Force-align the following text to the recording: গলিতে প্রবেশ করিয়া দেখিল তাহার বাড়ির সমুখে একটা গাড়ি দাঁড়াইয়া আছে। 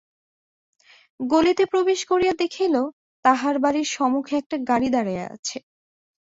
গলিতে 1.19 1.63
প্রবেশ 1.71 1.99
করিয়া 2.11 2.33
দেখিল 2.41 2.75
তাহার 3.25 3.55
বাড়ির 3.63 3.87
সমুখে 3.91 4.33
একটা 4.37 4.55
গাড়ি 4.69 4.87
দাঁড়াইয়া 4.95 5.25
আছে। 5.35 5.57